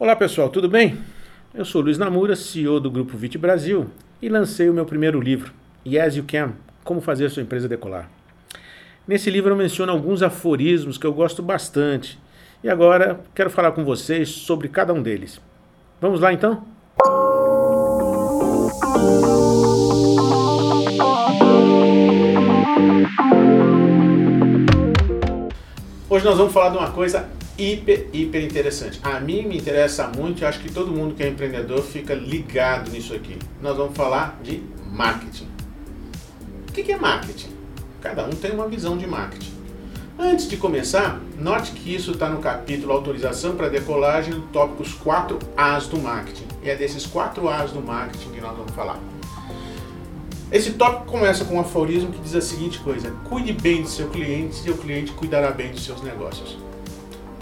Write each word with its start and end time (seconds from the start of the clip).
Olá 0.00 0.16
pessoal, 0.16 0.48
tudo 0.48 0.66
bem? 0.66 0.96
Eu 1.52 1.62
sou 1.62 1.82
Luiz 1.82 1.98
Namura, 1.98 2.34
CEO 2.34 2.80
do 2.80 2.90
Grupo 2.90 3.18
Vit 3.18 3.36
Brasil 3.36 3.90
e 4.22 4.30
lancei 4.30 4.70
o 4.70 4.72
meu 4.72 4.86
primeiro 4.86 5.20
livro, 5.20 5.52
Yes 5.86 6.16
You 6.16 6.24
Can, 6.26 6.54
Como 6.82 7.02
Fazer 7.02 7.28
Sua 7.28 7.42
Empresa 7.42 7.68
Decolar. 7.68 8.08
Nesse 9.06 9.28
livro 9.28 9.52
eu 9.52 9.56
menciono 9.58 9.92
alguns 9.92 10.22
aforismos 10.22 10.96
que 10.96 11.06
eu 11.06 11.12
gosto 11.12 11.42
bastante 11.42 12.18
e 12.64 12.70
agora 12.70 13.20
quero 13.34 13.50
falar 13.50 13.72
com 13.72 13.84
vocês 13.84 14.30
sobre 14.30 14.68
cada 14.68 14.94
um 14.94 15.02
deles. 15.02 15.38
Vamos 16.00 16.18
lá 16.18 16.32
então? 16.32 16.64
Hoje 26.08 26.24
nós 26.24 26.38
vamos 26.38 26.54
falar 26.54 26.70
de 26.70 26.78
uma 26.78 26.90
coisa 26.90 27.28
hiper, 27.60 28.08
hiper 28.12 28.42
interessante. 28.42 28.98
A 29.02 29.20
mim 29.20 29.42
me 29.42 29.58
interessa 29.58 30.08
muito 30.08 30.42
e 30.42 30.44
acho 30.44 30.60
que 30.60 30.72
todo 30.72 30.90
mundo 30.90 31.14
que 31.14 31.22
é 31.22 31.28
empreendedor 31.28 31.82
fica 31.82 32.14
ligado 32.14 32.90
nisso 32.90 33.14
aqui. 33.14 33.36
Nós 33.60 33.76
vamos 33.76 33.96
falar 33.96 34.40
de 34.42 34.62
marketing. 34.90 35.48
O 36.68 36.72
que 36.72 36.90
é 36.90 36.96
marketing? 36.96 37.50
Cada 38.00 38.24
um 38.24 38.30
tem 38.30 38.52
uma 38.52 38.66
visão 38.66 38.96
de 38.96 39.06
marketing. 39.06 39.52
Antes 40.18 40.48
de 40.48 40.56
começar, 40.56 41.20
note 41.38 41.72
que 41.72 41.94
isso 41.94 42.12
está 42.12 42.28
no 42.28 42.40
capítulo 42.40 42.92
Autorização 42.92 43.56
para 43.56 43.68
Decolagem, 43.68 44.34
no 44.34 44.42
tópico 44.48 44.82
Os 44.82 44.92
4 44.94 45.38
As 45.56 45.86
do 45.86 45.98
Marketing. 45.98 46.46
E 46.62 46.70
é 46.70 46.76
desses 46.76 47.06
4 47.06 47.48
As 47.48 47.72
do 47.72 47.80
Marketing 47.80 48.30
que 48.30 48.40
nós 48.40 48.56
vamos 48.56 48.72
falar. 48.72 48.98
Esse 50.52 50.72
tópico 50.72 51.06
começa 51.06 51.44
com 51.44 51.56
um 51.56 51.60
aforismo 51.60 52.10
que 52.12 52.20
diz 52.20 52.34
a 52.34 52.40
seguinte 52.40 52.80
coisa: 52.80 53.10
cuide 53.28 53.52
bem 53.52 53.82
do 53.82 53.88
seu 53.88 54.08
cliente 54.08 54.66
e 54.66 54.70
o 54.70 54.76
cliente 54.76 55.12
cuidará 55.12 55.50
bem 55.52 55.70
dos 55.70 55.84
seus 55.84 56.02
negócios. 56.02 56.69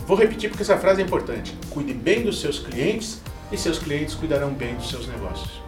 Vou 0.08 0.16
repetir 0.16 0.48
porque 0.48 0.62
essa 0.62 0.78
frase 0.78 1.02
é 1.02 1.04
importante. 1.04 1.54
Cuide 1.68 1.92
bem 1.92 2.22
dos 2.22 2.40
seus 2.40 2.58
clientes 2.58 3.20
e 3.52 3.58
seus 3.58 3.78
clientes 3.78 4.14
cuidarão 4.14 4.54
bem 4.54 4.74
dos 4.74 4.88
seus 4.88 5.06
negócios. 5.06 5.60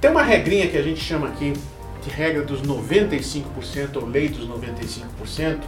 Tem 0.00 0.10
uma 0.10 0.24
regrinha 0.24 0.66
que 0.66 0.76
a 0.76 0.82
gente 0.82 0.98
chama 0.98 1.28
aqui 1.28 1.52
de 2.02 2.10
regra 2.10 2.42
dos 2.42 2.60
95% 2.62 3.44
ou 4.02 4.06
lei 4.06 4.28
dos 4.28 4.48
95%, 4.48 5.60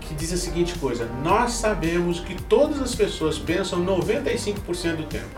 que 0.00 0.14
diz 0.14 0.32
a 0.32 0.38
seguinte 0.38 0.78
coisa: 0.78 1.04
nós 1.22 1.52
sabemos 1.52 2.20
que 2.20 2.34
todas 2.44 2.80
as 2.80 2.94
pessoas 2.94 3.38
pensam 3.38 3.84
95% 3.84 4.96
do 4.96 5.02
tempo. 5.02 5.28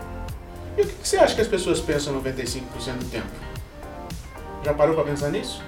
E 0.77 0.83
o 0.83 0.87
que 0.87 1.05
você 1.05 1.17
acha 1.17 1.35
que 1.35 1.41
as 1.41 1.49
pessoas 1.49 1.81
pensam 1.81 2.17
95% 2.23 2.61
do 2.97 3.09
tempo? 3.11 3.27
Já 4.63 4.73
parou 4.73 4.95
para 4.95 5.03
pensar 5.03 5.29
nisso? 5.29 5.61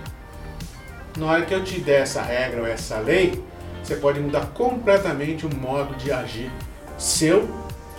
Na 1.17 1.25
hora 1.25 1.45
que 1.45 1.53
eu 1.53 1.61
te 1.61 1.81
der 1.81 2.03
essa 2.03 2.21
regra 2.21 2.61
ou 2.61 2.67
essa 2.67 2.99
lei, 2.99 3.43
você 3.85 3.95
pode 3.97 4.19
mudar 4.19 4.47
completamente 4.47 5.45
o 5.45 5.55
modo 5.55 5.95
de 5.95 6.11
agir 6.11 6.51
seu 6.97 7.47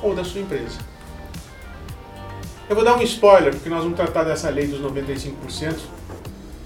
ou 0.02 0.14
da 0.14 0.24
sua 0.24 0.40
empresa. 0.40 0.78
Eu 2.68 2.74
vou 2.74 2.84
dar 2.84 2.96
um 2.96 3.02
spoiler, 3.02 3.52
porque 3.54 3.68
nós 3.68 3.84
vamos 3.84 3.96
tratar 3.96 4.24
dessa 4.24 4.50
lei 4.50 4.66
dos 4.66 4.80
95% 4.80 5.78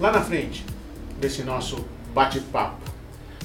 lá 0.00 0.10
na 0.10 0.22
frente 0.22 0.64
desse 1.20 1.42
nosso 1.42 1.84
bate-papo. 2.14 2.80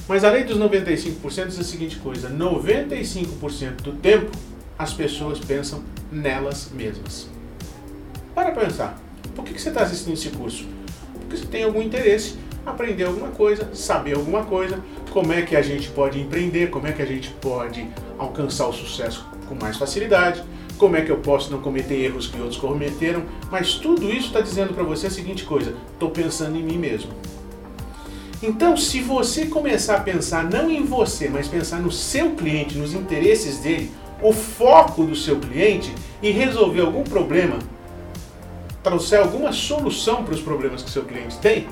Mas 0.08 0.24
a 0.24 0.30
lei 0.30 0.44
dos 0.44 0.56
95% 0.58 1.48
diz 1.48 1.58
a 1.58 1.64
seguinte 1.64 1.96
coisa: 1.96 2.30
95% 2.30 3.82
do 3.82 3.92
tempo 3.92 4.30
as 4.78 4.94
pessoas 4.94 5.38
pensam 5.38 5.82
nelas 6.10 6.70
mesmas. 6.72 7.28
Para 8.34 8.52
pensar, 8.52 8.98
por 9.34 9.44
que 9.44 9.60
você 9.60 9.68
está 9.68 9.82
assistindo 9.82 10.14
esse 10.14 10.30
curso? 10.30 10.66
Porque 11.26 11.36
você 11.36 11.46
tem 11.46 11.64
algum 11.64 11.82
interesse, 11.82 12.36
aprender 12.64 13.04
alguma 13.04 13.28
coisa, 13.28 13.68
saber 13.74 14.14
alguma 14.14 14.44
coisa, 14.44 14.80
como 15.10 15.32
é 15.32 15.42
que 15.42 15.56
a 15.56 15.62
gente 15.62 15.88
pode 15.90 16.20
empreender, 16.20 16.70
como 16.70 16.86
é 16.86 16.92
que 16.92 17.02
a 17.02 17.06
gente 17.06 17.30
pode 17.40 17.86
alcançar 18.16 18.68
o 18.68 18.72
sucesso 18.72 19.26
com 19.48 19.54
mais 19.54 19.76
facilidade, 19.76 20.42
como 20.78 20.96
é 20.96 21.02
que 21.02 21.10
eu 21.10 21.18
posso 21.18 21.50
não 21.50 21.60
cometer 21.60 21.94
erros 21.94 22.28
que 22.28 22.40
outros 22.40 22.60
cometeram, 22.60 23.22
mas 23.50 23.74
tudo 23.74 24.10
isso 24.10 24.28
está 24.28 24.40
dizendo 24.40 24.74
para 24.74 24.84
você 24.84 25.06
a 25.06 25.10
seguinte 25.10 25.44
coisa: 25.44 25.74
estou 25.92 26.10
pensando 26.10 26.56
em 26.56 26.62
mim 26.62 26.78
mesmo. 26.78 27.10
Então, 28.42 28.76
se 28.76 29.00
você 29.00 29.46
começar 29.46 29.96
a 29.96 30.00
pensar 30.00 30.44
não 30.44 30.70
em 30.70 30.84
você, 30.84 31.28
mas 31.28 31.48
pensar 31.48 31.80
no 31.80 31.90
seu 31.90 32.32
cliente, 32.32 32.76
nos 32.76 32.92
interesses 32.92 33.58
dele, 33.58 33.90
o 34.22 34.32
foco 34.32 35.04
do 35.04 35.16
seu 35.16 35.38
cliente 35.38 35.92
e 36.22 36.30
resolver 36.30 36.82
algum 36.82 37.02
problema, 37.02 37.58
trouxer 38.86 39.18
alguma 39.18 39.50
solução 39.50 40.22
para 40.22 40.32
os 40.32 40.40
problemas 40.40 40.80
que 40.80 40.90
seu 40.90 41.02
cliente 41.02 41.36
tem, 41.38 41.66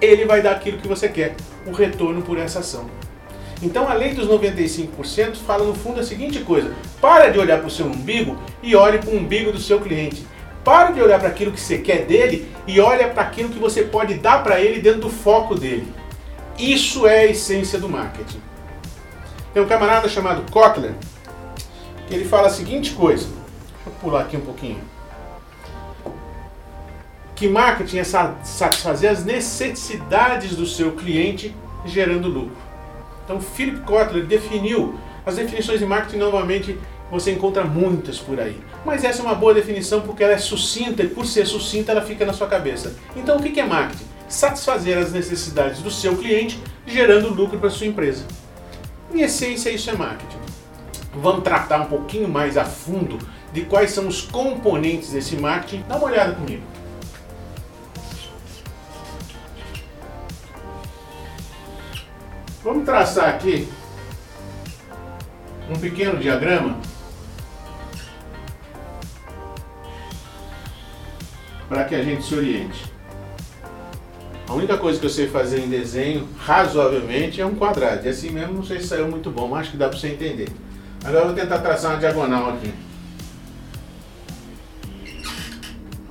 ele 0.00 0.24
vai 0.24 0.40
dar 0.40 0.52
aquilo 0.52 0.78
que 0.78 0.88
você 0.88 1.10
quer, 1.10 1.36
o 1.66 1.72
retorno 1.72 2.22
por 2.22 2.38
essa 2.38 2.60
ação. 2.60 2.88
Então 3.62 3.86
a 3.86 3.92
lei 3.92 4.14
dos 4.14 4.26
95% 4.26 5.36
fala 5.46 5.64
no 5.64 5.74
fundo 5.74 6.00
a 6.00 6.02
seguinte 6.02 6.40
coisa: 6.40 6.74
para 7.02 7.28
de 7.28 7.38
olhar 7.38 7.58
para 7.58 7.68
o 7.68 7.70
seu 7.70 7.84
umbigo 7.84 8.38
e 8.62 8.74
olhe 8.74 8.96
para 8.98 9.10
o 9.10 9.16
umbigo 9.16 9.52
do 9.52 9.60
seu 9.60 9.78
cliente. 9.78 10.26
Para 10.64 10.90
de 10.92 11.02
olhar 11.02 11.20
para 11.20 11.28
aquilo 11.28 11.52
que 11.52 11.60
você 11.60 11.76
quer 11.76 12.06
dele 12.06 12.50
e 12.66 12.80
olha 12.80 13.08
para 13.08 13.22
aquilo 13.22 13.50
que 13.50 13.58
você 13.58 13.82
pode 13.82 14.14
dar 14.14 14.42
para 14.42 14.58
ele 14.58 14.80
dentro 14.80 15.02
do 15.02 15.10
foco 15.10 15.54
dele. 15.54 15.86
Isso 16.58 17.06
é 17.06 17.20
a 17.20 17.26
essência 17.26 17.78
do 17.78 17.90
marketing. 17.90 18.40
Tem 19.52 19.62
um 19.62 19.66
camarada 19.66 20.08
chamado 20.08 20.50
Kotler 20.50 20.94
que 22.06 22.14
ele 22.14 22.24
fala 22.24 22.46
a 22.46 22.50
seguinte 22.50 22.92
coisa. 22.92 23.26
Deixa 23.26 23.88
eu 23.88 23.92
pular 24.00 24.22
aqui 24.22 24.36
um 24.38 24.40
pouquinho. 24.40 24.93
Que 27.34 27.48
marketing 27.48 27.98
é 27.98 28.04
satisfazer 28.04 29.10
as 29.10 29.24
necessidades 29.24 30.54
do 30.54 30.66
seu 30.66 30.92
cliente 30.92 31.54
gerando 31.84 32.28
lucro. 32.28 32.56
Então, 33.24 33.40
Philip 33.40 33.80
Kotler 33.80 34.24
definiu 34.24 34.98
as 35.26 35.36
definições 35.36 35.80
de 35.80 35.86
marketing 35.86 36.18
normalmente 36.18 36.78
você 37.10 37.32
encontra 37.32 37.64
muitas 37.64 38.18
por 38.18 38.40
aí. 38.40 38.58
Mas 38.84 39.04
essa 39.04 39.22
é 39.22 39.24
uma 39.24 39.34
boa 39.34 39.54
definição 39.54 40.00
porque 40.00 40.22
ela 40.22 40.32
é 40.32 40.38
sucinta 40.38 41.02
e 41.02 41.08
por 41.08 41.26
ser 41.26 41.46
sucinta 41.46 41.92
ela 41.92 42.02
fica 42.02 42.24
na 42.24 42.32
sua 42.32 42.46
cabeça. 42.46 42.94
Então 43.16 43.36
o 43.36 43.42
que 43.42 43.60
é 43.60 43.64
marketing? 43.64 44.04
Satisfazer 44.28 44.98
as 44.98 45.12
necessidades 45.12 45.80
do 45.80 45.90
seu 45.90 46.16
cliente 46.16 46.60
gerando 46.86 47.28
lucro 47.28 47.58
para 47.58 47.70
sua 47.70 47.86
empresa. 47.86 48.24
Em 49.12 49.20
essência 49.20 49.70
isso 49.70 49.88
é 49.90 49.94
marketing. 49.94 50.38
Vamos 51.14 51.44
tratar 51.44 51.80
um 51.82 51.86
pouquinho 51.86 52.28
mais 52.28 52.56
a 52.56 52.64
fundo 52.64 53.18
de 53.52 53.62
quais 53.62 53.92
são 53.92 54.08
os 54.08 54.22
componentes 54.22 55.12
desse 55.12 55.36
marketing. 55.36 55.84
Dá 55.88 55.96
uma 55.96 56.06
olhada 56.06 56.32
comigo. 56.32 56.62
Vamos 62.64 62.86
traçar 62.86 63.28
aqui 63.28 63.68
um 65.68 65.78
pequeno 65.78 66.18
diagrama 66.18 66.78
para 71.68 71.84
que 71.84 71.94
a 71.94 72.02
gente 72.02 72.24
se 72.24 72.34
oriente. 72.34 72.90
A 74.48 74.54
única 74.54 74.78
coisa 74.78 74.98
que 74.98 75.04
eu 75.04 75.10
sei 75.10 75.28
fazer 75.28 75.60
em 75.60 75.68
desenho, 75.68 76.26
razoavelmente, 76.38 77.38
é 77.38 77.44
um 77.44 77.54
quadrado. 77.54 78.06
E 78.06 78.08
assim 78.08 78.30
mesmo 78.30 78.54
não 78.54 78.64
sei 78.64 78.80
se 78.80 78.88
saiu 78.88 79.08
muito 79.08 79.30
bom, 79.30 79.46
mas 79.46 79.60
acho 79.60 79.72
que 79.72 79.76
dá 79.76 79.90
para 79.90 79.98
você 79.98 80.08
entender. 80.08 80.48
Agora 81.04 81.20
eu 81.20 81.26
vou 81.26 81.34
tentar 81.34 81.58
traçar 81.58 81.90
uma 81.90 82.00
diagonal 82.00 82.54
aqui. 82.54 82.72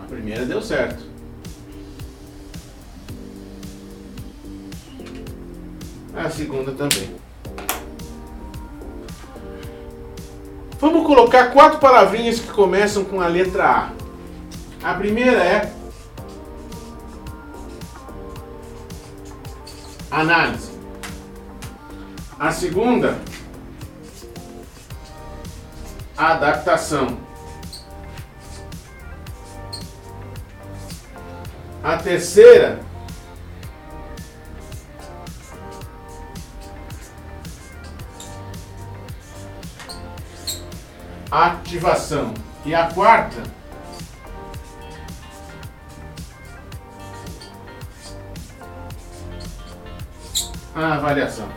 A 0.03 0.05
primeira 0.07 0.45
deu 0.45 0.61
certo. 0.61 1.12
A 6.15 6.29
segunda 6.29 6.71
também. 6.71 7.15
Vamos 10.79 11.07
colocar 11.07 11.51
quatro 11.51 11.79
palavrinhas 11.79 12.39
que 12.39 12.51
começam 12.51 13.05
com 13.05 13.21
a 13.21 13.27
letra 13.27 13.65
A. 14.83 14.91
A 14.91 14.93
primeira 14.95 15.41
é 15.41 15.73
análise. 20.11 20.71
A 22.37 22.51
segunda, 22.51 23.17
adaptação. 26.17 27.17
A 31.81 31.97
terceira, 31.97 32.79
ativação. 41.73 42.33
E 42.65 42.73
a 42.73 42.87
quarta, 42.87 43.43
a 50.73 50.93
avaliação. 50.93 51.49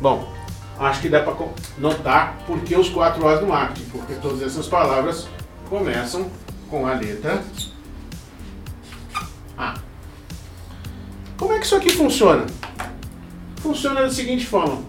Bom, 0.00 0.32
acho 0.78 1.02
que 1.02 1.08
dá 1.08 1.20
para 1.20 1.36
notar 1.78 2.38
porque 2.46 2.74
os 2.74 2.88
quatro 2.88 3.24
O's 3.24 3.40
do 3.40 3.46
marketing, 3.46 3.88
porque 3.90 4.14
todas 4.14 4.42
essas 4.42 4.66
palavras 4.66 5.28
começam 5.68 6.28
com 6.68 6.86
a 6.86 6.94
letra 6.94 7.44
A. 9.56 9.74
Como 11.36 11.52
é 11.52 11.58
que 11.58 11.66
isso 11.66 11.76
aqui 11.76 11.90
funciona? 11.90 12.46
Funciona 13.58 14.02
da 14.02 14.10
seguinte 14.10 14.44
forma: 14.44 14.82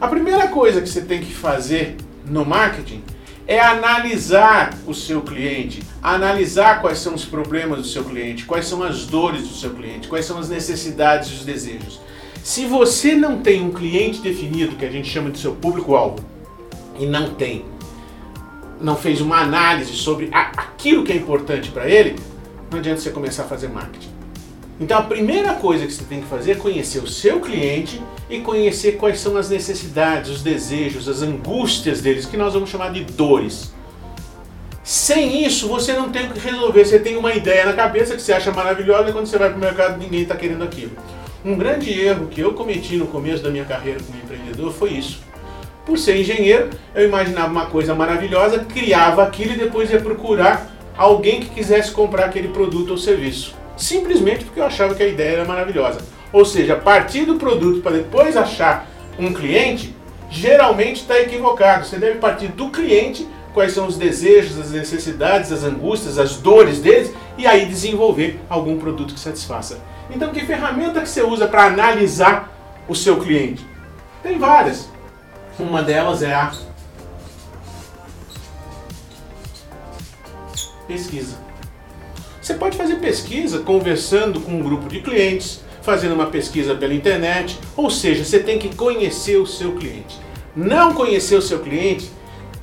a 0.00 0.06
primeira 0.06 0.46
coisa 0.48 0.80
que 0.80 0.88
você 0.88 1.00
tem 1.00 1.20
que 1.20 1.34
fazer 1.34 1.96
no 2.26 2.44
marketing 2.44 3.02
é 3.46 3.58
analisar 3.58 4.78
o 4.86 4.94
seu 4.94 5.22
cliente, 5.22 5.82
analisar 6.00 6.80
quais 6.80 6.98
são 6.98 7.14
os 7.14 7.24
problemas 7.24 7.78
do 7.78 7.86
seu 7.86 8.04
cliente, 8.04 8.44
quais 8.44 8.66
são 8.66 8.82
as 8.82 9.06
dores 9.06 9.48
do 9.48 9.54
seu 9.54 9.70
cliente, 9.70 10.06
quais 10.06 10.24
são 10.24 10.38
as 10.38 10.48
necessidades 10.48 11.30
e 11.30 11.34
os 11.34 11.44
desejos. 11.44 12.00
Se 12.44 12.64
você 12.64 13.14
não 13.14 13.38
tem 13.38 13.62
um 13.62 13.72
cliente 13.72 14.20
definido, 14.20 14.76
que 14.76 14.84
a 14.84 14.90
gente 14.90 15.08
chama 15.08 15.30
de 15.30 15.38
seu 15.38 15.52
público-alvo, 15.52 16.24
e 16.98 17.06
não 17.06 17.34
tem, 17.34 17.64
não 18.80 18.96
fez 18.96 19.20
uma 19.20 19.38
análise 19.38 19.94
sobre 19.94 20.28
aquilo 20.32 21.02
que 21.02 21.12
é 21.12 21.16
importante 21.16 21.70
para 21.70 21.88
ele, 21.88 22.16
não 22.70 22.78
adianta 22.78 23.00
você 23.00 23.10
começar 23.10 23.42
a 23.42 23.46
fazer 23.46 23.68
marketing. 23.68 24.10
Então 24.78 24.98
a 24.98 25.02
primeira 25.02 25.54
coisa 25.54 25.86
que 25.86 25.92
você 25.92 26.04
tem 26.04 26.20
que 26.20 26.28
fazer 26.28 26.52
é 26.52 26.54
conhecer 26.54 27.00
o 27.00 27.06
seu 27.06 27.40
cliente 27.40 28.00
e 28.30 28.40
conhecer 28.40 28.92
quais 28.92 29.18
são 29.18 29.36
as 29.36 29.50
necessidades, 29.50 30.30
os 30.30 30.42
desejos, 30.42 31.08
as 31.08 31.20
angústias 31.20 32.00
deles, 32.00 32.24
que 32.24 32.36
nós 32.36 32.54
vamos 32.54 32.70
chamar 32.70 32.92
de 32.92 33.04
dores. 33.04 33.74
Sem 34.82 35.44
isso, 35.44 35.68
você 35.68 35.92
não 35.92 36.10
tem 36.10 36.26
o 36.26 36.30
que 36.30 36.38
resolver. 36.38 36.84
Você 36.84 36.98
tem 36.98 37.16
uma 37.16 37.34
ideia 37.34 37.66
na 37.66 37.72
cabeça 37.72 38.16
que 38.16 38.22
você 38.22 38.32
acha 38.32 38.50
maravilhosa 38.50 39.10
e 39.10 39.12
quando 39.12 39.26
você 39.26 39.36
vai 39.36 39.50
para 39.50 39.58
o 39.58 39.60
mercado 39.60 39.98
ninguém 39.98 40.22
está 40.22 40.36
querendo 40.36 40.64
aquilo. 40.64 40.92
Um 41.44 41.56
grande 41.56 41.90
erro 41.92 42.28
que 42.28 42.40
eu 42.40 42.54
cometi 42.54 42.96
no 42.96 43.06
começo 43.06 43.42
da 43.42 43.50
minha 43.50 43.64
carreira 43.64 44.00
como 44.00 44.18
empreendedor 44.18 44.72
foi 44.72 44.90
isso. 44.92 45.20
Por 45.84 45.98
ser 45.98 46.16
engenheiro, 46.16 46.70
eu 46.94 47.06
imaginava 47.06 47.50
uma 47.50 47.66
coisa 47.66 47.94
maravilhosa, 47.94 48.60
criava 48.60 49.22
aquilo 49.24 49.52
e 49.52 49.56
depois 49.56 49.90
ia 49.90 50.00
procurar 50.00 50.70
alguém 50.96 51.40
que 51.40 51.50
quisesse 51.50 51.90
comprar 51.90 52.26
aquele 52.26 52.48
produto 52.48 52.90
ou 52.90 52.98
serviço 52.98 53.60
simplesmente 53.80 54.44
porque 54.44 54.60
eu 54.60 54.64
achava 54.64 54.94
que 54.94 55.02
a 55.02 55.08
ideia 55.08 55.36
era 55.36 55.44
maravilhosa. 55.44 56.00
Ou 56.32 56.44
seja, 56.44 56.76
partir 56.76 57.24
do 57.24 57.36
produto 57.36 57.80
para 57.80 57.92
depois 57.92 58.36
achar 58.36 58.86
um 59.18 59.32
cliente, 59.32 59.94
geralmente 60.30 61.02
está 61.02 61.20
equivocado. 61.20 61.84
Você 61.84 61.98
deve 61.98 62.18
partir 62.18 62.48
do 62.48 62.70
cliente, 62.70 63.26
quais 63.52 63.72
são 63.72 63.86
os 63.86 63.96
desejos, 63.96 64.58
as 64.58 64.70
necessidades, 64.70 65.50
as 65.50 65.64
angústias, 65.64 66.18
as 66.18 66.36
dores 66.36 66.80
deles, 66.80 67.12
e 67.36 67.46
aí 67.46 67.66
desenvolver 67.66 68.40
algum 68.48 68.78
produto 68.78 69.14
que 69.14 69.20
satisfaça. 69.20 69.80
Então, 70.10 70.32
que 70.32 70.44
ferramenta 70.44 71.00
que 71.00 71.08
você 71.08 71.22
usa 71.22 71.46
para 71.46 71.64
analisar 71.64 72.50
o 72.88 72.94
seu 72.94 73.18
cliente? 73.18 73.64
Tem 74.22 74.38
várias. 74.38 74.88
Uma 75.58 75.82
delas 75.82 76.22
é 76.22 76.32
a 76.32 76.52
pesquisa. 80.86 81.36
Você 82.40 82.54
pode 82.54 82.76
fazer 82.76 82.96
pesquisa 82.96 83.60
conversando 83.60 84.40
com 84.40 84.52
um 84.52 84.62
grupo 84.62 84.88
de 84.88 85.00
clientes, 85.00 85.60
fazendo 85.90 86.14
uma 86.14 86.26
pesquisa 86.26 86.72
pela 86.72 86.94
internet, 86.94 87.58
ou 87.76 87.90
seja, 87.90 88.24
você 88.24 88.38
tem 88.38 88.60
que 88.60 88.76
conhecer 88.76 89.38
o 89.38 89.46
seu 89.46 89.72
cliente. 89.72 90.16
Não 90.54 90.94
conhecer 90.94 91.34
o 91.34 91.42
seu 91.42 91.58
cliente 91.58 92.08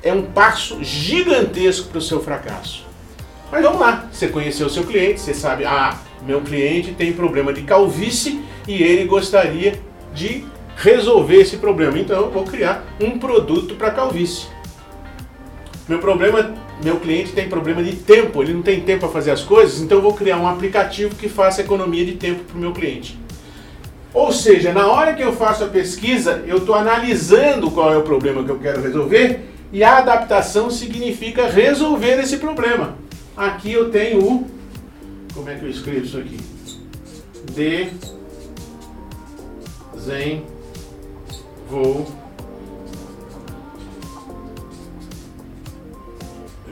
é 0.02 0.14
um 0.14 0.22
passo 0.22 0.82
gigantesco 0.82 1.88
para 1.88 1.98
o 1.98 2.02
seu 2.02 2.22
fracasso. 2.22 2.86
Mas 3.52 3.62
vamos 3.62 3.80
lá, 3.80 4.08
você 4.10 4.28
conheceu 4.28 4.66
o 4.66 4.70
seu 4.70 4.82
cliente, 4.84 5.20
você 5.20 5.34
sabe, 5.34 5.66
ah, 5.66 5.98
meu 6.22 6.40
cliente 6.40 6.92
tem 6.92 7.12
problema 7.12 7.52
de 7.52 7.62
calvície 7.62 8.42
e 8.66 8.82
ele 8.82 9.04
gostaria 9.04 9.78
de 10.14 10.46
resolver 10.76 11.42
esse 11.42 11.58
problema. 11.58 11.98
Então 11.98 12.16
eu 12.16 12.30
vou 12.30 12.44
criar 12.44 12.82
um 12.98 13.18
produto 13.18 13.74
para 13.74 13.90
calvície. 13.90 14.46
Meu 15.86 15.98
problema 15.98 16.54
meu 16.82 17.00
cliente 17.00 17.32
tem 17.32 17.48
problema 17.48 17.82
de 17.82 17.96
tempo, 17.96 18.42
ele 18.42 18.52
não 18.52 18.62
tem 18.62 18.80
tempo 18.80 19.00
para 19.00 19.08
fazer 19.08 19.30
as 19.30 19.42
coisas, 19.42 19.80
então 19.80 19.98
eu 19.98 20.02
vou 20.02 20.14
criar 20.14 20.38
um 20.38 20.46
aplicativo 20.46 21.14
que 21.16 21.28
faça 21.28 21.60
economia 21.60 22.04
de 22.04 22.12
tempo 22.12 22.44
para 22.44 22.56
o 22.56 22.60
meu 22.60 22.72
cliente. 22.72 23.18
Ou 24.14 24.32
seja, 24.32 24.72
na 24.72 24.86
hora 24.86 25.14
que 25.14 25.22
eu 25.22 25.32
faço 25.32 25.64
a 25.64 25.68
pesquisa, 25.68 26.42
eu 26.46 26.58
estou 26.58 26.74
analisando 26.74 27.70
qual 27.70 27.92
é 27.92 27.96
o 27.96 28.02
problema 28.02 28.42
que 28.42 28.50
eu 28.50 28.58
quero 28.58 28.80
resolver 28.80 29.40
e 29.72 29.84
a 29.84 29.98
adaptação 29.98 30.70
significa 30.70 31.46
resolver 31.46 32.18
esse 32.20 32.38
problema. 32.38 32.96
Aqui 33.36 33.72
eu 33.72 33.90
tenho 33.90 34.24
o. 34.24 34.46
Como 35.34 35.48
é 35.48 35.54
que 35.54 35.64
eu 35.64 35.70
escrevo 35.70 36.04
isso 36.04 36.18
aqui? 36.18 36.38
Desenvolvimento 39.94 42.17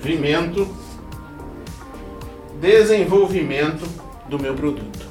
desenvolvimento, 0.06 0.68
desenvolvimento 2.60 3.88
do 4.28 4.38
meu 4.38 4.54
produto. 4.54 5.06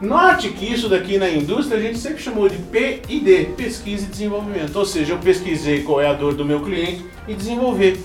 Note 0.00 0.48
que 0.50 0.66
isso 0.66 0.88
daqui 0.88 1.16
na 1.18 1.30
indústria 1.30 1.78
a 1.78 1.80
gente 1.80 1.98
sempre 1.98 2.22
chamou 2.22 2.48
de 2.48 2.56
P&D, 2.56 3.52
pesquisa 3.56 4.04
e 4.04 4.08
desenvolvimento. 4.08 4.76
Ou 4.76 4.84
seja, 4.84 5.12
eu 5.12 5.18
pesquisei 5.18 5.82
qual 5.82 6.00
é 6.00 6.08
a 6.08 6.12
dor 6.12 6.34
do 6.34 6.44
meu 6.44 6.60
cliente 6.60 7.04
e 7.28 7.34
desenvolver. 7.34 7.98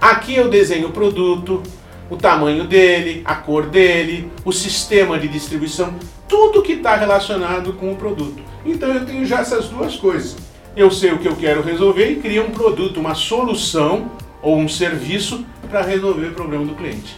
Aqui 0.00 0.34
eu 0.34 0.50
desenho 0.50 0.88
o 0.88 0.92
produto, 0.92 1.62
o 2.10 2.16
tamanho 2.16 2.64
dele, 2.64 3.22
a 3.24 3.36
cor 3.36 3.66
dele, 3.66 4.30
o 4.44 4.52
sistema 4.52 5.18
de 5.18 5.28
distribuição, 5.28 5.94
tudo 6.28 6.62
que 6.62 6.72
está 6.72 6.96
relacionado 6.96 7.72
com 7.74 7.92
o 7.92 7.96
produto. 7.96 8.42
Então 8.64 8.92
eu 8.92 9.06
tenho 9.06 9.24
já 9.24 9.40
essas 9.40 9.68
duas 9.68 9.96
coisas. 9.96 10.36
Eu 10.76 10.90
sei 10.90 11.12
o 11.12 11.18
que 11.18 11.28
eu 11.28 11.36
quero 11.36 11.62
resolver 11.62 12.10
e 12.10 12.16
crio 12.16 12.44
um 12.44 12.50
produto, 12.50 13.00
uma 13.00 13.14
solução 13.14 14.10
ou 14.42 14.58
um 14.58 14.68
serviço 14.68 15.44
para 15.66 15.82
resolver 15.82 16.28
o 16.28 16.32
problema 16.32 16.64
do 16.64 16.74
cliente. 16.74 17.16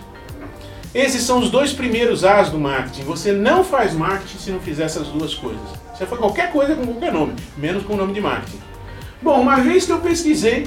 Esses 0.95 1.23
são 1.23 1.39
os 1.39 1.51
dois 1.51 1.73
primeiros 1.73 2.25
As 2.25 2.51
do 2.51 2.59
marketing. 2.59 3.03
Você 3.03 3.33
não 3.33 3.63
faz 3.63 3.93
marketing 3.93 4.39
se 4.39 4.51
não 4.51 4.61
fizer 4.61 4.85
essas 4.85 5.07
duas 5.09 5.35
coisas. 5.35 5.61
Você 5.95 6.07
faz 6.07 6.19
qualquer 6.19 6.51
coisa 6.51 6.75
com 6.75 6.87
qualquer 6.87 7.13
nome, 7.13 7.35
menos 7.57 7.85
com 7.85 7.95
o 7.95 7.97
nome 7.97 8.15
de 8.15 8.21
marketing. 8.21 8.59
Bom, 9.21 9.41
uma 9.41 9.57
vez 9.57 9.85
que 9.85 9.93
eu 9.93 9.99
pesquisei 9.99 10.67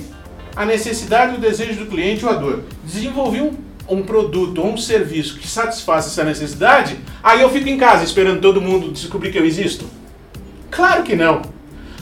a 0.55 0.65
necessidade 0.65 1.35
o 1.35 1.39
desejo 1.39 1.79
do 1.79 1.85
cliente 1.85 2.25
ou 2.25 2.31
a 2.31 2.35
dor, 2.35 2.63
desenvolvi 2.83 3.41
um, 3.41 3.51
um 3.87 4.03
produto 4.03 4.61
ou 4.61 4.73
um 4.73 4.77
serviço 4.77 5.39
que 5.39 5.47
satisfaça 5.47 6.09
essa 6.09 6.23
necessidade, 6.23 6.99
aí 7.23 7.41
eu 7.41 7.49
fico 7.49 7.69
em 7.69 7.77
casa 7.77 8.03
esperando 8.03 8.41
todo 8.41 8.61
mundo 8.61 8.91
descobrir 8.91 9.31
que 9.31 9.39
eu 9.39 9.45
existo? 9.45 9.85
Claro 10.69 11.03
que 11.03 11.15
não. 11.15 11.41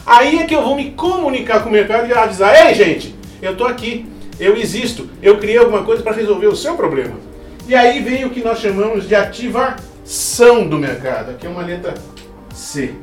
Aí 0.06 0.40
é 0.40 0.46
que 0.46 0.56
eu 0.56 0.64
vou 0.64 0.76
me 0.76 0.92
comunicar 0.92 1.62
com 1.62 1.70
o 1.70 1.72
mercado 1.72 2.08
e 2.08 2.14
avisar: 2.14 2.68
ei, 2.68 2.74
gente, 2.74 3.16
eu 3.42 3.52
estou 3.52 3.68
aqui 3.68 4.08
eu 4.40 4.56
existo, 4.56 5.10
eu 5.22 5.38
criei 5.38 5.58
alguma 5.58 5.84
coisa 5.84 6.02
para 6.02 6.14
resolver 6.14 6.48
o 6.48 6.56
seu 6.56 6.76
problema. 6.76 7.16
E 7.68 7.76
aí 7.76 8.02
vem 8.02 8.26
o 8.26 8.30
que 8.30 8.42
nós 8.42 8.60
chamamos 8.60 9.08
de 9.08 9.14
ativação 9.14 10.68
do 10.68 10.78
mercado. 10.78 11.32
Aqui 11.32 11.46
é 11.46 11.50
uma 11.50 11.62
letra 11.62 11.94
C. 12.54 12.96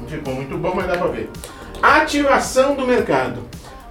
Não 0.00 0.08
ficou 0.08 0.34
muito 0.34 0.56
bom, 0.56 0.72
mas 0.74 0.86
dá 0.86 0.96
para 0.96 1.08
ver. 1.08 1.30
Ativação 1.82 2.74
do 2.74 2.86
mercado. 2.86 3.42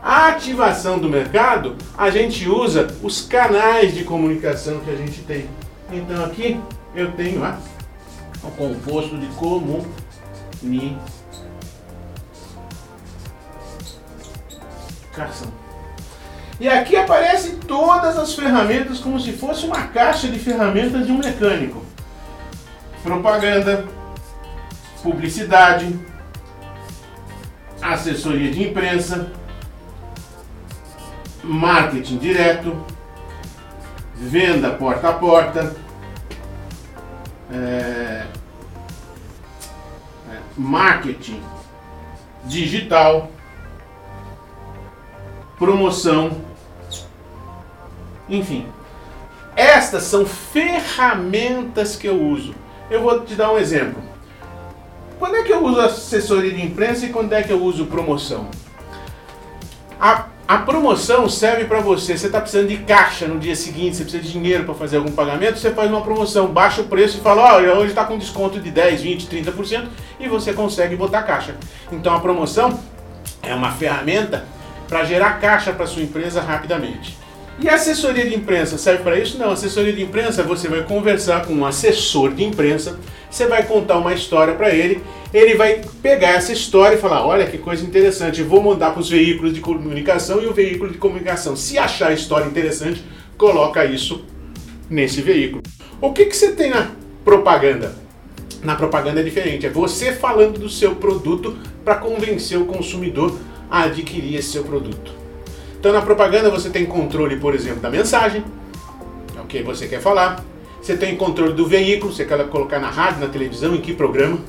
A 0.04 0.30
ativação 0.30 0.98
do 0.98 1.08
mercado, 1.08 1.76
a 1.96 2.10
gente 2.10 2.50
usa 2.50 2.88
os 3.04 3.22
canais 3.22 3.94
de 3.94 4.04
comunicação 4.04 4.80
que 4.80 4.90
a 4.90 4.96
gente 4.96 5.22
tem. 5.22 5.46
Então 5.92 6.26
aqui 6.26 6.60
eu 6.96 7.12
tenho 7.12 7.44
o 8.44 8.52
composto 8.52 9.16
de 9.18 9.28
comunicação 9.28 9.86
E 16.60 16.68
aqui 16.68 16.96
aparecem 16.96 17.58
todas 17.58 18.18
as 18.18 18.34
ferramentas 18.34 19.00
como 19.00 19.20
se 19.20 19.34
fosse 19.34 19.66
uma 19.66 19.88
caixa 19.88 20.28
de 20.28 20.38
ferramentas 20.38 21.06
de 21.08 21.12
um 21.12 21.18
mecânico. 21.18 21.84
Propaganda, 23.04 23.86
publicidade, 25.02 26.00
assessoria 27.82 28.52
de 28.52 28.70
imprensa, 28.70 29.32
marketing 31.44 32.18
direto, 32.18 32.86
venda 34.16 34.70
porta 34.70 35.10
a 35.10 35.14
porta, 35.14 35.76
é, 37.52 38.26
é 40.30 40.40
marketing 40.56 41.42
digital 42.46 43.32
promoção, 45.62 46.32
enfim. 48.28 48.66
Estas 49.56 50.02
são 50.02 50.26
ferramentas 50.26 51.96
que 51.96 52.08
eu 52.08 52.20
uso. 52.20 52.56
Eu 52.90 53.04
vou 53.04 53.20
te 53.20 53.36
dar 53.36 53.54
um 53.54 53.60
exemplo. 53.60 54.02
Quando 55.20 55.36
é 55.36 55.44
que 55.44 55.54
eu 55.54 55.64
uso 55.64 55.80
assessoria 55.80 56.52
de 56.52 56.66
imprensa 56.66 57.06
e 57.06 57.10
quando 57.10 57.34
é 57.34 57.44
que 57.44 57.54
eu 57.54 57.62
uso 57.62 57.86
promoção? 57.86 58.48
A, 60.00 60.26
a 60.48 60.58
promoção 60.58 61.30
serve 61.30 61.66
para 61.66 61.80
você. 61.80 62.18
Você 62.18 62.26
está 62.26 62.42
precisando 62.42 62.70
de 62.70 62.78
caixa 62.78 63.28
no 63.28 63.40
dia 63.40 63.56
seguinte, 63.56 63.98
você 63.98 64.04
precisa 64.04 64.24
de 64.24 64.32
dinheiro 64.32 64.64
para 64.64 64.74
fazer 64.74 64.98
algum 64.98 65.12
pagamento, 65.12 65.60
você 65.60 65.70
faz 65.70 65.92
uma 65.92 66.02
promoção, 66.02 66.48
baixa 66.48 66.82
o 66.82 66.86
preço 66.86 67.20
e 67.20 67.22
fala: 67.22 67.54
olha, 67.54 67.76
hoje 67.76 67.90
está 67.90 68.04
com 68.04 68.18
desconto 68.18 68.60
de 68.60 68.72
10, 68.72 69.02
20, 69.04 69.28
30% 69.28 69.88
e 70.20 70.28
você 70.28 70.54
consegue 70.54 70.96
botar 70.96 71.22
caixa. 71.22 71.56
Então 71.92 72.16
a 72.16 72.20
promoção 72.20 72.80
é 73.44 73.54
uma 73.54 73.72
ferramenta 73.72 74.44
para 74.92 75.06
gerar 75.06 75.40
caixa 75.40 75.72
para 75.72 75.88
sua 75.88 76.04
empresa 76.04 76.42
rapidamente. 76.42 77.18
E 77.58 77.70
a 77.70 77.76
assessoria 77.76 78.28
de 78.28 78.36
imprensa 78.36 78.78
serve 78.78 79.04
para 79.04 79.18
isso? 79.18 79.38
Não, 79.38 79.52
assessoria 79.52 79.94
de 79.94 80.04
imprensa 80.04 80.44
você 80.44 80.68
vai 80.68 80.84
conversar 80.84 81.46
com 81.46 81.54
um 81.54 81.66
assessor 81.66 82.34
de 82.34 82.44
imprensa, 82.44 83.00
você 83.30 83.48
vai 83.48 83.64
contar 83.64 84.00
uma 84.00 84.14
história 84.14 84.54
para 84.54 84.70
ele, 84.76 85.02
ele 85.34 85.56
vai 85.56 85.80
pegar 86.02 86.32
essa 86.32 86.52
história 86.52 86.96
e 86.96 87.00
falar: 87.00 87.26
olha 87.26 87.48
que 87.48 87.58
coisa 87.58 87.86
interessante, 87.86 88.44
vou 88.44 88.62
mandar 88.62 88.92
para 88.92 89.00
os 89.00 89.10
veículos 89.10 89.54
de 89.54 89.62
comunicação 89.62 90.44
e 90.44 90.48
o 90.48 90.54
veículo 90.54 90.92
de 90.92 90.98
comunicação, 90.98 91.56
se 91.56 91.78
achar 91.78 92.10
a 92.10 92.14
história 92.14 92.46
interessante, 92.46 93.02
coloca 93.38 93.86
isso 93.86 94.26
nesse 94.90 95.22
veículo. 95.22 95.64
O 96.02 96.12
que, 96.12 96.26
que 96.26 96.36
você 96.36 96.52
tem 96.52 96.70
na 96.70 96.92
propaganda? 97.24 97.96
Na 98.62 98.76
propaganda 98.76 99.22
é 99.22 99.24
diferente, 99.24 99.66
é 99.66 99.70
você 99.70 100.12
falando 100.12 100.60
do 100.60 100.70
seu 100.70 100.96
produto 100.96 101.58
para 101.86 101.96
convencer 101.96 102.60
o 102.60 102.66
consumidor 102.66 103.40
a 103.72 103.84
adquirir 103.84 104.36
esse 104.36 104.52
seu 104.52 104.66
produto. 104.66 105.14
Então 105.80 105.94
na 105.94 106.02
propaganda 106.02 106.50
você 106.50 106.70
tem 106.70 106.86
controle, 106.86 107.38
por 107.38 107.56
exemplo, 107.56 107.80
da 107.80 107.90
mensagem, 107.90 108.44
é 109.36 109.40
o 109.42 109.46
que 109.46 109.64
você 109.64 109.88
quer 109.88 110.02
falar. 110.02 110.44
Você 110.82 110.98
tem 110.98 111.16
controle 111.16 111.54
do 111.54 111.66
veículo, 111.66 112.12
você 112.12 112.26
quer 112.26 112.48
colocar 112.50 112.80
na 112.80 112.90
rádio, 112.90 113.22
na 113.22 113.28
televisão, 113.28 113.76
em 113.76 113.82
que 113.82 113.94
programa. 113.94 114.40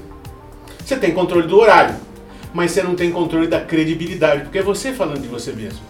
Você 0.84 0.96
tem 0.96 1.12
controle 1.12 1.46
do 1.46 1.58
horário, 1.58 1.94
mas 2.52 2.72
você 2.72 2.82
não 2.82 2.94
tem 2.94 3.10
controle 3.10 3.46
da 3.46 3.60
credibilidade, 3.60 4.42
porque 4.42 4.58
é 4.58 4.62
você 4.62 4.92
falando 4.92 5.20
de 5.20 5.28
você 5.28 5.52
mesmo. 5.52 5.80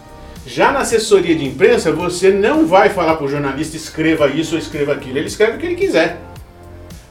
Já 0.45 0.71
na 0.71 0.79
assessoria 0.79 1.35
de 1.35 1.45
imprensa, 1.45 1.91
você 1.91 2.29
não 2.29 2.67
vai 2.67 2.89
falar 2.89 3.15
para 3.15 3.25
o 3.25 3.29
jornalista 3.29 3.77
escreva 3.77 4.27
isso 4.27 4.55
ou 4.55 4.59
escreva 4.59 4.91
aquilo. 4.91 5.17
Ele 5.17 5.27
escreve 5.27 5.55
o 5.55 5.57
que 5.57 5.65
ele 5.65 5.75
quiser. 5.75 6.19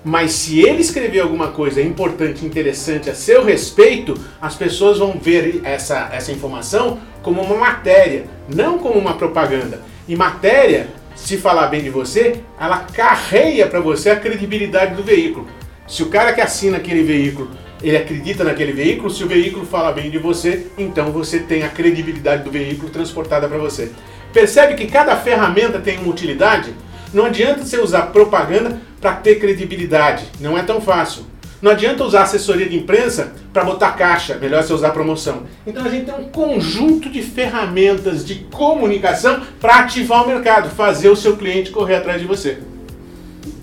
Mas 0.04 0.32
se 0.32 0.60
ele 0.60 0.80
escrever 0.80 1.20
alguma 1.20 1.48
coisa 1.48 1.80
importante, 1.80 2.44
interessante 2.44 3.08
a 3.08 3.14
seu 3.14 3.44
respeito, 3.44 4.14
as 4.40 4.56
pessoas 4.56 4.98
vão 4.98 5.12
ver 5.12 5.60
essa, 5.62 6.10
essa 6.12 6.32
informação 6.32 6.98
como 7.22 7.40
uma 7.40 7.56
matéria, 7.56 8.24
não 8.52 8.78
como 8.78 8.98
uma 8.98 9.14
propaganda. 9.14 9.80
E 10.08 10.16
matéria, 10.16 10.88
se 11.14 11.36
falar 11.36 11.68
bem 11.68 11.82
de 11.82 11.90
você, 11.90 12.40
ela 12.58 12.78
carreia 12.78 13.68
para 13.68 13.78
você 13.78 14.10
a 14.10 14.16
credibilidade 14.16 14.96
do 14.96 15.04
veículo. 15.04 15.46
Se 15.86 16.02
o 16.02 16.06
cara 16.06 16.32
que 16.32 16.40
assina 16.40 16.78
aquele 16.78 17.04
veículo, 17.04 17.50
ele 17.80 17.96
acredita 17.96 18.42
naquele 18.42 18.72
veículo, 18.72 19.10
se 19.10 19.22
o 19.22 19.28
veículo 19.28 19.64
fala 19.64 19.92
bem 19.92 20.10
de 20.10 20.18
você, 20.18 20.66
então 20.76 21.12
você 21.12 21.38
tem 21.38 21.62
a 21.62 21.68
credibilidade 21.68 22.42
do 22.42 22.50
veículo 22.50 22.90
transportada 22.90 23.48
para 23.48 23.58
você. 23.58 23.92
Percebe 24.32 24.74
que 24.74 24.86
cada 24.86 25.16
ferramenta 25.16 25.78
tem 25.78 25.98
uma 25.98 26.10
utilidade? 26.10 26.72
Não 27.12 27.26
adianta 27.26 27.64
você 27.64 27.78
usar 27.78 28.06
propaganda 28.06 28.80
para 29.02 29.16
ter 29.16 29.40
credibilidade. 29.40 30.24
Não 30.40 30.56
é 30.56 30.62
tão 30.62 30.80
fácil. 30.80 31.24
Não 31.60 31.72
adianta 31.72 32.04
usar 32.04 32.22
assessoria 32.22 32.68
de 32.68 32.76
imprensa 32.76 33.34
para 33.52 33.64
botar 33.64 33.92
caixa, 33.92 34.36
melhor 34.36 34.62
você 34.62 34.72
usar 34.72 34.90
promoção. 34.90 35.42
Então 35.66 35.84
a 35.84 35.88
gente 35.88 36.06
tem 36.06 36.14
um 36.14 36.28
conjunto 36.28 37.10
de 37.10 37.20
ferramentas 37.20 38.24
de 38.24 38.36
comunicação 38.50 39.42
para 39.60 39.80
ativar 39.80 40.24
o 40.24 40.28
mercado, 40.28 40.70
fazer 40.70 41.08
o 41.08 41.16
seu 41.16 41.36
cliente 41.36 41.70
correr 41.70 41.96
atrás 41.96 42.20
de 42.20 42.26
você. 42.26 42.58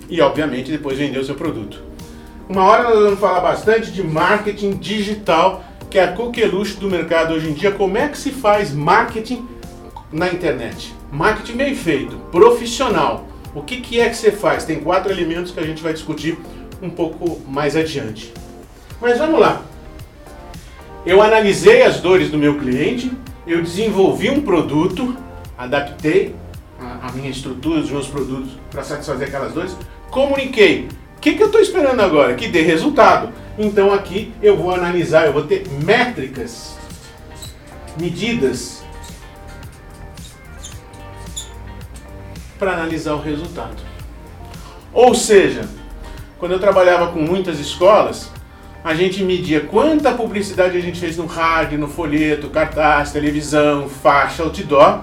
E 0.08 0.20
obviamente 0.20 0.70
depois 0.70 0.98
vender 0.98 1.18
o 1.18 1.24
seu 1.24 1.34
produto. 1.34 1.82
Uma 2.48 2.64
hora 2.64 2.84
nós 2.84 2.98
vamos 2.98 3.20
falar 3.20 3.40
bastante 3.40 3.90
de 3.90 4.02
marketing 4.02 4.72
digital, 4.76 5.64
que 5.88 5.98
é 5.98 6.04
a 6.04 6.12
coqueluche 6.12 6.76
do 6.76 6.88
mercado 6.88 7.34
hoje 7.34 7.48
em 7.48 7.52
dia. 7.52 7.70
Como 7.70 7.96
é 7.96 8.08
que 8.08 8.18
se 8.18 8.30
faz 8.30 8.72
marketing 8.72 9.46
na 10.10 10.28
internet? 10.28 10.94
Marketing 11.12 11.56
bem 11.56 11.74
feito, 11.74 12.16
profissional 12.30 13.29
o 13.54 13.62
que, 13.62 13.80
que 13.80 14.00
é 14.00 14.08
que 14.08 14.16
você 14.16 14.30
faz? 14.30 14.64
Tem 14.64 14.80
quatro 14.80 15.10
elementos 15.10 15.50
que 15.50 15.60
a 15.60 15.66
gente 15.66 15.82
vai 15.82 15.92
discutir 15.92 16.38
um 16.80 16.90
pouco 16.90 17.40
mais 17.48 17.76
adiante. 17.76 18.32
Mas 19.00 19.18
vamos 19.18 19.40
lá. 19.40 19.62
Eu 21.04 21.22
analisei 21.22 21.82
as 21.82 22.00
dores 22.00 22.30
do 22.30 22.38
meu 22.38 22.58
cliente, 22.58 23.10
eu 23.46 23.62
desenvolvi 23.62 24.30
um 24.30 24.42
produto, 24.42 25.16
adaptei 25.56 26.34
a, 26.78 27.08
a 27.08 27.12
minha 27.12 27.30
estrutura 27.30 27.80
dos 27.80 27.90
meus 27.90 28.06
produtos 28.06 28.52
para 28.70 28.84
satisfazer 28.84 29.28
aquelas 29.28 29.52
dores, 29.52 29.76
comuniquei. 30.10 30.88
O 31.16 31.20
que, 31.20 31.34
que 31.34 31.42
eu 31.42 31.46
estou 31.46 31.60
esperando 31.60 32.00
agora? 32.00 32.34
Que 32.34 32.48
dê 32.48 32.62
resultado. 32.62 33.32
Então 33.58 33.92
aqui 33.92 34.32
eu 34.42 34.56
vou 34.56 34.72
analisar, 34.72 35.26
eu 35.26 35.32
vou 35.32 35.42
ter 35.44 35.66
métricas, 35.84 36.76
medidas 37.98 38.79
para 42.60 42.74
analisar 42.74 43.14
o 43.14 43.20
resultado. 43.20 43.82
Ou 44.92 45.14
seja, 45.14 45.66
quando 46.38 46.52
eu 46.52 46.60
trabalhava 46.60 47.10
com 47.10 47.20
muitas 47.20 47.58
escolas, 47.58 48.30
a 48.84 48.94
gente 48.94 49.24
media 49.24 49.62
quanta 49.62 50.12
publicidade 50.12 50.76
a 50.76 50.80
gente 50.80 51.00
fez 51.00 51.16
no 51.16 51.24
rádio, 51.26 51.78
no 51.78 51.88
folheto, 51.88 52.50
cartaz, 52.50 53.12
televisão, 53.12 53.88
faixa, 53.88 54.42
outdoor, 54.42 55.00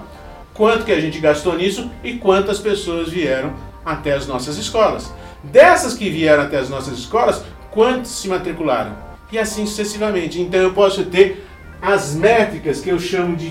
quanto 0.54 0.84
que 0.84 0.92
a 0.92 1.00
gente 1.00 1.18
gastou 1.18 1.56
nisso 1.56 1.90
e 2.02 2.14
quantas 2.14 2.60
pessoas 2.60 3.08
vieram 3.08 3.52
até 3.84 4.12
as 4.12 4.26
nossas 4.26 4.56
escolas. 4.56 5.12
Dessas 5.42 5.94
que 5.94 6.08
vieram 6.08 6.44
até 6.44 6.58
as 6.58 6.68
nossas 6.68 6.96
escolas, 6.98 7.42
quantos 7.70 8.10
se 8.12 8.28
matricularam? 8.28 8.96
E 9.30 9.38
assim 9.38 9.66
sucessivamente. 9.66 10.40
Então 10.40 10.60
eu 10.60 10.72
posso 10.72 11.04
ter 11.04 11.44
as 11.80 12.14
métricas 12.14 12.80
que 12.80 12.88
eu 12.90 12.98
chamo 12.98 13.36
de 13.36 13.50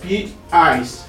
KPIs, 0.00 1.07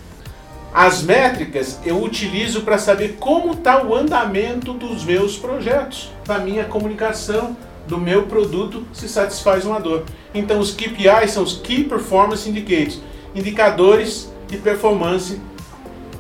as 0.74 1.02
métricas 1.02 1.80
eu 1.84 2.02
utilizo 2.02 2.62
para 2.62 2.78
saber 2.78 3.18
como 3.20 3.54
está 3.54 3.84
o 3.84 3.96
andamento 3.96 4.74
dos 4.74 5.04
meus 5.04 5.38
projetos, 5.38 6.12
da 6.26 6.38
minha 6.38 6.66
comunicação, 6.66 7.58
do 7.88 7.98
meu 7.98 8.24
produto, 8.28 8.86
se 8.94 9.10
satisfaz 9.10 9.66
uma 9.66 9.80
dor. 9.80 10.04
Então 10.34 10.60
os 10.60 10.72
KPIs 10.72 11.32
são 11.32 11.44
os 11.44 11.58
Key 11.58 11.86
Performance 11.86 12.48
Indicators, 12.48 13.02
indicadores 13.34 14.32
de 14.48 14.58
performance 14.58 15.42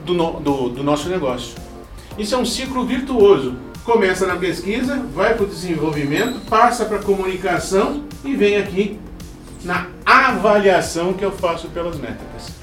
do, 0.03 0.13
no, 0.13 0.39
do, 0.39 0.69
do 0.69 0.83
nosso 0.83 1.09
negócio. 1.09 1.55
Isso 2.17 2.33
é 2.33 2.37
um 2.37 2.45
ciclo 2.45 2.85
virtuoso. 2.85 3.55
Começa 3.83 4.25
na 4.25 4.35
pesquisa, 4.35 4.97
vai 5.13 5.35
para 5.35 5.43
o 5.43 5.47
desenvolvimento, 5.47 6.39
passa 6.49 6.85
para 6.85 6.97
a 6.97 7.03
comunicação 7.03 8.03
e 8.25 8.35
vem 8.35 8.57
aqui 8.57 8.99
na 9.63 9.87
avaliação 10.05 11.13
que 11.13 11.23
eu 11.23 11.31
faço 11.31 11.67
pelas 11.69 11.97
métricas. 11.97 12.58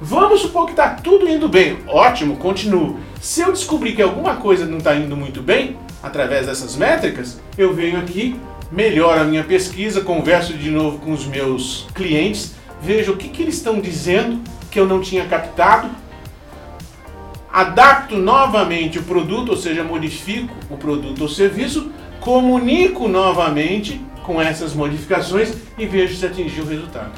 Vamos 0.00 0.42
supor 0.42 0.66
que 0.66 0.72
está 0.72 0.90
tudo 0.90 1.26
indo 1.26 1.48
bem. 1.48 1.78
Ótimo, 1.86 2.36
continuo. 2.36 2.98
Se 3.18 3.40
eu 3.40 3.50
descobrir 3.50 3.94
que 3.94 4.02
alguma 4.02 4.36
coisa 4.36 4.66
não 4.66 4.76
está 4.76 4.94
indo 4.94 5.16
muito 5.16 5.40
bem, 5.40 5.78
através 6.02 6.46
dessas 6.46 6.76
métricas, 6.76 7.40
eu 7.56 7.72
venho 7.72 7.98
aqui, 7.98 8.38
melhoro 8.70 9.20
a 9.20 9.24
minha 9.24 9.42
pesquisa, 9.42 10.02
converso 10.02 10.52
de 10.52 10.70
novo 10.70 10.98
com 10.98 11.12
os 11.12 11.26
meus 11.26 11.86
clientes, 11.94 12.54
vejo 12.82 13.12
o 13.12 13.16
que, 13.16 13.28
que 13.28 13.42
eles 13.42 13.56
estão 13.56 13.80
dizendo 13.80 14.42
que 14.70 14.78
eu 14.78 14.86
não 14.86 15.00
tinha 15.00 15.24
captado, 15.24 15.88
adapto 17.50 18.18
novamente 18.18 18.98
o 18.98 19.02
produto, 19.02 19.48
ou 19.48 19.56
seja, 19.56 19.82
modifico 19.82 20.54
o 20.68 20.76
produto 20.76 21.22
ou 21.22 21.28
serviço, 21.28 21.90
comunico 22.20 23.08
novamente 23.08 23.98
com 24.22 24.42
essas 24.42 24.74
modificações 24.74 25.54
e 25.78 25.86
vejo 25.86 26.14
se 26.16 26.26
atingiu 26.26 26.64
o 26.64 26.68
resultado. 26.68 27.12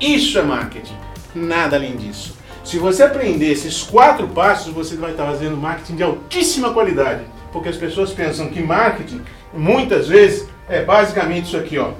Isso 0.00 0.38
é 0.38 0.42
marketing 0.42 1.11
nada 1.34 1.76
além 1.76 1.96
disso. 1.96 2.36
Se 2.64 2.78
você 2.78 3.02
aprender 3.02 3.50
esses 3.50 3.82
quatro 3.82 4.28
passos, 4.28 4.72
você 4.72 4.96
vai 4.96 5.10
estar 5.10 5.26
fazendo 5.26 5.56
marketing 5.56 5.96
de 5.96 6.02
altíssima 6.02 6.72
qualidade. 6.72 7.24
Porque 7.52 7.68
as 7.68 7.76
pessoas 7.76 8.12
pensam 8.12 8.48
que 8.48 8.62
marketing, 8.62 9.22
muitas 9.52 10.08
vezes, 10.08 10.48
é 10.68 10.82
basicamente 10.82 11.46
isso 11.46 11.56
aqui, 11.56 11.78
ó. 11.78 11.92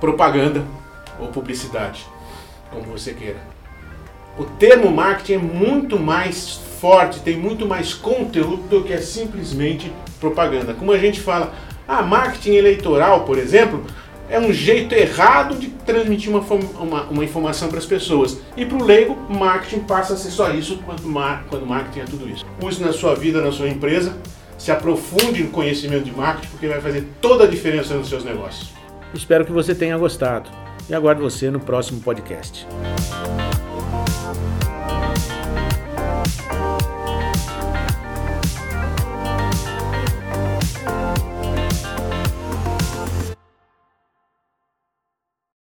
Propaganda 0.00 0.64
ou 1.20 1.28
publicidade, 1.28 2.06
como 2.70 2.84
você 2.84 3.12
queira. 3.12 3.38
O 4.38 4.44
termo 4.44 4.90
marketing 4.90 5.34
é 5.34 5.38
muito 5.38 5.98
mais 5.98 6.60
forte, 6.80 7.20
tem 7.20 7.36
muito 7.36 7.66
mais 7.66 7.92
conteúdo 7.92 8.68
do 8.68 8.82
que 8.82 8.92
é 8.92 8.98
simplesmente 8.98 9.92
propaganda. 10.18 10.72
Como 10.72 10.90
a 10.90 10.98
gente 10.98 11.20
fala, 11.20 11.52
ah, 11.86 12.00
marketing 12.00 12.54
eleitoral, 12.54 13.24
por 13.24 13.36
exemplo, 13.36 13.84
é 14.32 14.40
um 14.40 14.50
jeito 14.50 14.94
errado 14.94 15.56
de 15.56 15.68
transmitir 15.68 16.30
uma, 16.30 16.40
uma, 16.40 17.02
uma 17.02 17.22
informação 17.22 17.68
para 17.68 17.76
as 17.76 17.84
pessoas. 17.84 18.40
E 18.56 18.64
para 18.64 18.78
o 18.78 18.82
leigo, 18.82 19.14
marketing 19.28 19.80
passa 19.80 20.14
a 20.14 20.16
ser 20.16 20.30
só 20.30 20.50
isso, 20.50 20.78
quando, 20.86 21.02
mar, 21.02 21.44
quando 21.50 21.66
marketing 21.66 22.00
é 22.00 22.04
tudo 22.04 22.26
isso. 22.26 22.46
Use 22.62 22.82
na 22.82 22.94
sua 22.94 23.14
vida, 23.14 23.42
na 23.42 23.52
sua 23.52 23.68
empresa, 23.68 24.16
se 24.56 24.72
aprofunde 24.72 25.42
no 25.42 25.50
conhecimento 25.50 26.04
de 26.04 26.12
marketing, 26.12 26.48
porque 26.48 26.66
vai 26.66 26.80
fazer 26.80 27.06
toda 27.20 27.44
a 27.44 27.46
diferença 27.46 27.92
nos 27.94 28.08
seus 28.08 28.24
negócios. 28.24 28.72
Espero 29.12 29.44
que 29.44 29.52
você 29.52 29.74
tenha 29.74 29.98
gostado 29.98 30.48
e 30.88 30.94
aguardo 30.94 31.20
você 31.20 31.50
no 31.50 31.60
próximo 31.60 32.00
podcast. 32.00 32.66